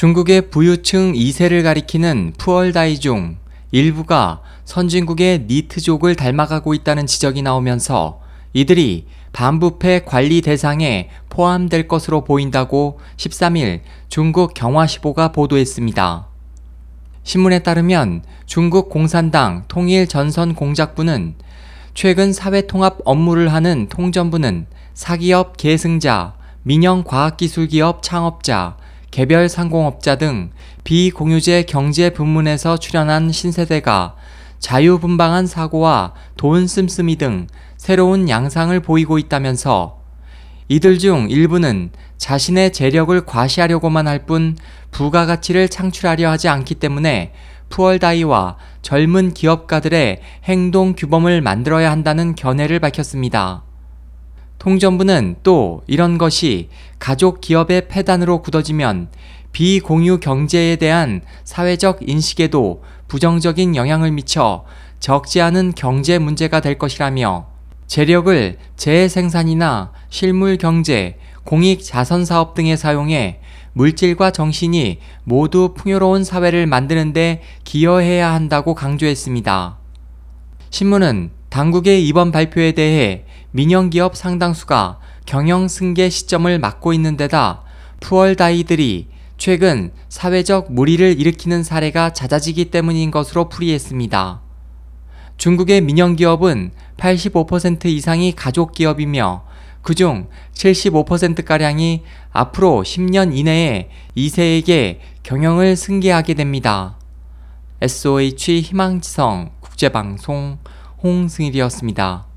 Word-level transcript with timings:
중국의 0.00 0.48
부유층 0.48 1.12
2세를 1.12 1.62
가리키는 1.62 2.32
푸얼다이 2.38 3.00
중 3.00 3.36
일부가 3.70 4.40
선진국의 4.64 5.44
니트족을 5.46 6.14
닮아가고 6.14 6.72
있다는 6.72 7.06
지적이 7.06 7.42
나오면서 7.42 8.18
이들이 8.54 9.04
반부패 9.34 10.04
관리 10.06 10.40
대상에 10.40 11.10
포함될 11.28 11.86
것으로 11.86 12.24
보인다고 12.24 12.98
13일 13.18 13.80
중국 14.08 14.54
경화시보가 14.54 15.32
보도했습니다. 15.32 16.28
신문에 17.22 17.58
따르면 17.58 18.22
중국 18.46 18.88
공산당 18.88 19.64
통일전선공작부는 19.68 21.34
최근 21.92 22.32
사회통합 22.32 23.00
업무를 23.04 23.52
하는 23.52 23.86
통전부는 23.90 24.64
사기업 24.94 25.58
계승자, 25.58 26.36
민영과학기술기업 26.62 28.02
창업자, 28.02 28.78
개별 29.10 29.48
상공업자 29.48 30.16
등 30.16 30.50
비공유제 30.84 31.64
경제 31.64 32.10
부문에서 32.10 32.76
출연한 32.78 33.32
신세대가 33.32 34.14
자유분방한 34.60 35.46
사고와 35.46 36.12
돈 36.36 36.66
씀씀이 36.66 37.16
등 37.16 37.46
새로운 37.76 38.28
양상을 38.28 38.78
보이고 38.80 39.18
있다면서 39.18 40.00
이들 40.68 40.98
중 40.98 41.28
일부는 41.28 41.90
자신의 42.18 42.72
재력을 42.72 43.18
과시하려고만 43.24 44.06
할 44.06 44.26
뿐 44.26 44.56
부가가치를 44.90 45.68
창출하려 45.68 46.30
하지 46.30 46.48
않기 46.48 46.76
때문에 46.76 47.32
푸얼다이와 47.70 48.56
젊은 48.82 49.32
기업가들의 49.32 50.20
행동 50.44 50.94
규범을 50.94 51.40
만들어야 51.40 51.90
한다는 51.90 52.34
견해를 52.34 52.80
밝혔습니다. 52.80 53.62
통전부는 54.60 55.36
또 55.42 55.82
이런 55.86 56.18
것이 56.18 56.68
가족 56.98 57.40
기업의 57.40 57.88
폐단으로 57.88 58.42
굳어지면 58.42 59.08
비공유 59.52 60.20
경제에 60.20 60.76
대한 60.76 61.22
사회적 61.44 62.08
인식에도 62.08 62.82
부정적인 63.08 63.74
영향을 63.74 64.12
미쳐 64.12 64.64
적지 65.00 65.40
않은 65.40 65.72
경제 65.74 66.18
문제가 66.18 66.60
될 66.60 66.78
것이라며 66.78 67.48
재력을 67.86 68.58
재생산이나 68.76 69.92
실물 70.10 70.58
경제, 70.58 71.18
공익 71.44 71.82
자선 71.82 72.24
사업 72.26 72.54
등에 72.54 72.76
사용해 72.76 73.40
물질과 73.72 74.30
정신이 74.30 74.98
모두 75.24 75.72
풍요로운 75.74 76.22
사회를 76.22 76.66
만드는데 76.66 77.40
기여해야 77.64 78.32
한다고 78.32 78.74
강조했습니다. 78.74 79.78
신문은 80.68 81.39
당국의 81.50 82.06
이번 82.06 82.30
발표에 82.30 82.72
대해 82.72 83.24
민영기업 83.50 84.16
상당수가 84.16 84.98
경영 85.26 85.66
승계 85.68 86.08
시점을 86.08 86.58
맞고 86.58 86.92
있는 86.92 87.16
데다 87.16 87.62
푸얼다이들이 88.00 89.08
최근 89.36 89.92
사회적 90.08 90.72
무리를 90.72 91.18
일으키는 91.18 91.62
사례가 91.62 92.12
잦아지기 92.12 92.66
때문인 92.66 93.10
것으로 93.10 93.48
풀이했습니다. 93.48 94.42
중국의 95.38 95.80
민영기업은 95.80 96.72
85% 96.96 97.86
이상이 97.86 98.32
가족기업이며 98.32 99.44
그중 99.82 100.28
75%가량이 100.54 102.04
앞으로 102.30 102.82
10년 102.84 103.34
이내에 103.34 103.88
2세에게 104.16 104.98
경영을 105.22 105.74
승계하게 105.74 106.34
됩니다. 106.34 106.96
SOH 107.80 108.60
희망지성 108.60 109.52
국제방송 109.60 110.58
홍승일이었습니다. 111.02 112.29